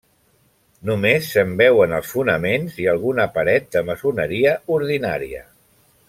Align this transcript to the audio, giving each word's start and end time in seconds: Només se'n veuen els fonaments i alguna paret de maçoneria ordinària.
Només 0.89 1.27
se'n 1.33 1.51
veuen 1.59 1.93
els 1.99 2.09
fonaments 2.15 2.79
i 2.85 2.89
alguna 2.97 3.27
paret 3.39 3.67
de 3.79 3.83
maçoneria 3.91 4.55
ordinària. 4.79 5.45